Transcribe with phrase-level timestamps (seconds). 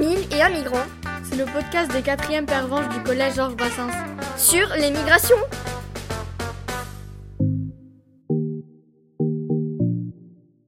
[0.00, 0.88] Mille et un migrants.
[1.24, 3.90] C'est le podcast des quatrièmes pervenches du collège Georges Brassens.
[4.38, 5.36] Sur les migrations.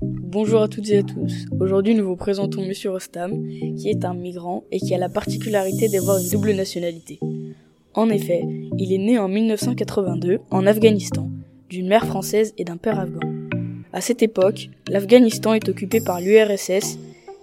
[0.03, 1.47] Bonjour à toutes et à tous.
[1.59, 3.49] Aujourd'hui, nous vous présentons Monsieur Rostam,
[3.79, 7.19] qui est un migrant et qui a la particularité d'avoir une double nationalité.
[7.95, 8.43] En effet,
[8.77, 11.31] il est né en 1982 en Afghanistan,
[11.71, 13.27] d'une mère française et d'un père afghan.
[13.95, 16.99] À cette époque, l'Afghanistan est occupé par l'URSS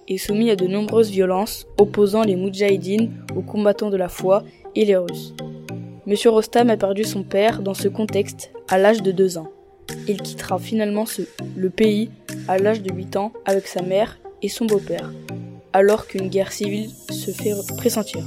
[0.09, 4.43] et soumis à de nombreuses violences opposant les Moudjahidines aux combattants de la foi
[4.75, 5.33] et les Russes.
[6.05, 9.47] Monsieur Rostam a perdu son père dans ce contexte à l'âge de 2 ans.
[10.07, 11.05] Il quittera finalement
[11.55, 12.09] le pays
[12.47, 15.11] à l'âge de 8 ans avec sa mère et son beau-père,
[15.73, 18.23] alors qu'une guerre civile se fait pressentir.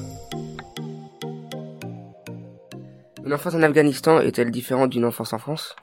[3.25, 5.75] Une enfance en Afghanistan est-elle différente d'une enfance en France?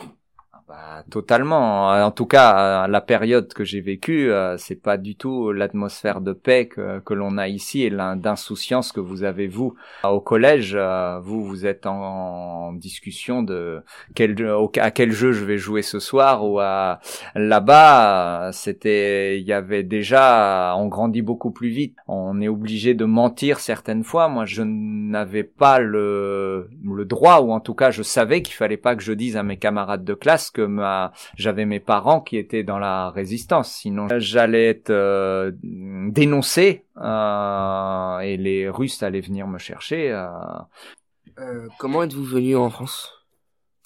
[1.09, 1.90] Totalement.
[1.90, 6.34] En tout cas, la période que j'ai vécue, euh, c'est pas du tout l'atmosphère de
[6.34, 10.73] paix que, l'on a ici et d'insouciance que vous avez vous au collège.
[10.75, 13.81] Euh, vous, vous êtes en, discussion de
[14.16, 14.36] quel
[14.78, 17.00] à quel jeu je vais jouer ce soir ou à
[17.36, 21.95] là-bas, c'était il y avait déjà on grandit beaucoup plus vite.
[22.08, 24.28] On est obligé de mentir certaines fois.
[24.28, 28.78] Moi, je n'avais pas le le droit ou en tout cas, je savais qu'il fallait
[28.78, 30.98] pas que je dise à mes camarades de classe que ma
[31.36, 33.72] j'avais mes parents qui étaient dans la résistance.
[33.72, 40.11] Sinon, j'allais être euh, dénoncé euh, et les Russes allaient venir me chercher.
[40.11, 41.67] Euh.
[41.78, 43.14] comment êtes-vous venu en France?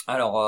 [0.06, 0.42] Alors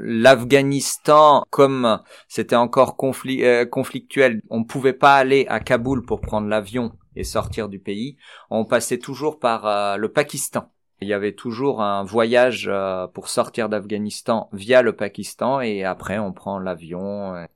[0.00, 6.92] l'Afghanistan, comme c'était encore conflictuel, on ne pouvait pas aller à Kaboul pour prendre l'avion
[7.16, 8.16] et sortir du pays.
[8.48, 10.70] On passait toujours par le Pakistan.
[11.02, 16.18] Il y avait toujours un voyage euh, pour sortir d'Afghanistan via le Pakistan et après
[16.18, 17.46] on prend l'avion.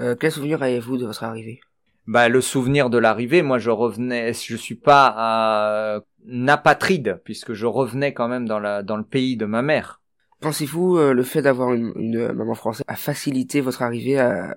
[0.00, 1.60] Euh, quel souvenir avez-vous de votre arrivée?
[2.06, 7.66] Bah, le souvenir de l'arrivée, moi je revenais, je suis pas un apatride puisque je
[7.66, 10.00] revenais quand même dans la dans le pays de ma mère.
[10.40, 14.16] Pensez-vous euh, le fait d'avoir une, une, maman française a facilité votre arrivée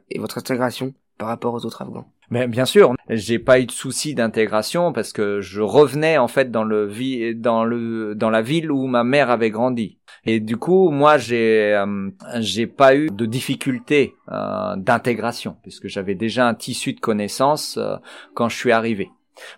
[0.10, 0.94] et votre intégration?
[1.20, 5.14] Par rapport aux autres Afghans mais bien sûr, j'ai pas eu de souci d'intégration parce
[5.14, 9.32] que je revenais en fait dans le dans le dans la ville où ma mère
[9.32, 9.98] avait grandi.
[10.26, 16.14] Et du coup, moi j'ai euh, j'ai pas eu de difficulté euh, d'intégration puisque j'avais
[16.14, 17.96] déjà un tissu de connaissances euh,
[18.36, 19.10] quand je suis arrivé.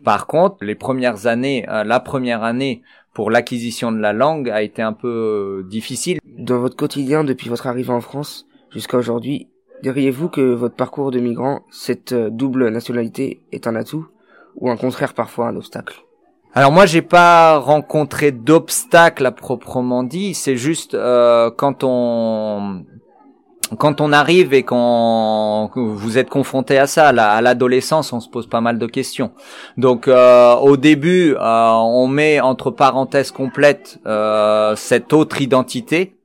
[0.03, 2.83] Par contre, les premières années, la première année
[3.15, 6.19] pour l'acquisition de la langue a été un peu difficile.
[6.23, 9.49] Dans votre quotidien depuis votre arrivée en France jusqu'à aujourd'hui,
[9.83, 14.05] Diriez-vous que votre parcours de migrant, cette euh, double nationalité, est un atout
[14.55, 16.03] ou un contraire parfois un obstacle?
[16.53, 22.83] Alors moi j'ai pas rencontré d'obstacle à proprement dit, c'est juste euh, quand on
[23.77, 28.47] quand on arrive et quand vous êtes confronté à ça, à l'adolescence, on se pose
[28.47, 29.31] pas mal de questions.
[29.77, 33.97] Donc euh, au début, on met entre parenthèses complètes
[34.75, 36.15] cette autre identité.
[36.15, 36.20] euh,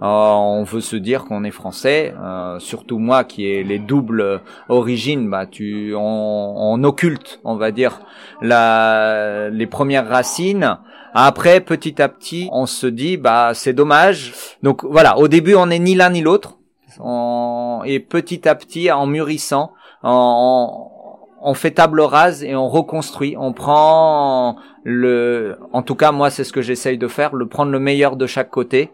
[0.00, 5.28] on veut se dire qu'on est français, euh, surtout moi qui ai les doubles origines,
[5.28, 8.00] bah tu on, occulte, on va dire
[8.40, 10.78] la, les premières racines.
[11.12, 14.32] Après, petit à petit, on se dit bah c'est dommage.
[14.62, 16.58] Donc voilà, au début on n'est ni l'un ni l'autre,
[17.84, 19.72] et petit à petit, en mûrissant,
[20.02, 23.36] on, fait table rase et on reconstruit.
[23.38, 27.70] On prend le, en tout cas moi c'est ce que j'essaye de faire, le prendre
[27.70, 28.92] le meilleur de chaque côté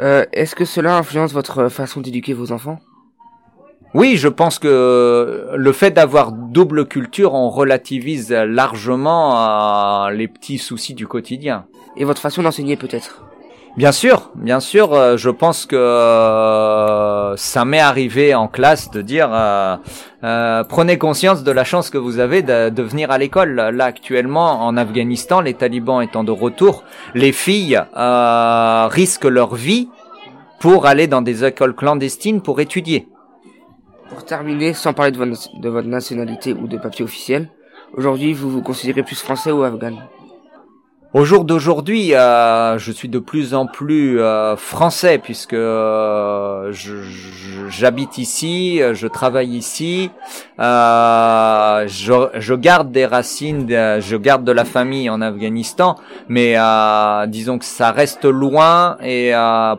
[0.00, 2.78] euh, Est-ce que cela influence votre façon d'éduquer vos enfants?
[3.94, 10.94] Oui, je pense que le fait d'avoir double culture, on relativise largement les petits soucis
[10.94, 11.66] du quotidien.
[11.96, 13.27] Et votre façon d'enseigner peut-être?
[13.76, 19.02] Bien sûr, bien sûr, euh, je pense que euh, ça m'est arrivé en classe de
[19.02, 23.54] dire euh, prenez conscience de la chance que vous avez de, de venir à l'école.
[23.54, 26.82] Là actuellement en Afghanistan, les talibans étant de retour,
[27.14, 29.88] les filles risquent leur vie
[30.58, 33.06] pour aller dans des écoles clandestines pour étudier.
[34.08, 37.48] Pour terminer, sans parler de votre, de votre nationalité ou de papier officiel,
[37.96, 39.94] aujourd'hui vous vous considérez plus français ou afghan?
[41.14, 46.70] Au jour d'aujourd'hui, euh, je suis de plus en plus euh, français puisque euh,
[47.70, 50.10] j'habite ici, je travaille ici,
[50.58, 55.96] je, je, garde des racines, je garde de la famille en Afghanistan,
[56.28, 56.56] mais
[57.28, 59.32] disons que ça reste loin et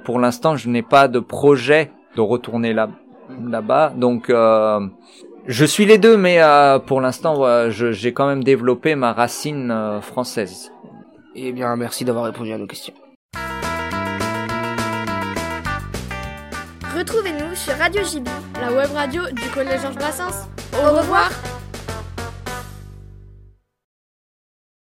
[0.06, 2.90] pour l'instant je n'ai pas de projet de retourner là
[3.48, 4.32] là-bas, donc.
[5.48, 6.40] je suis les deux, mais
[6.88, 10.72] pour l'instant, j'ai quand même développé ma racine française.
[11.42, 12.94] Eh bien, merci d'avoir répondu à nos questions.
[16.94, 18.28] Retrouvez-nous sur Radio JB,
[18.60, 20.50] la web radio du Collège Georges Brassens.
[20.74, 21.32] Au revoir.